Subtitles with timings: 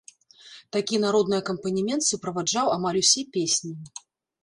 [0.77, 3.73] Такі народны акампанемент суправаджаў амаль усе песні.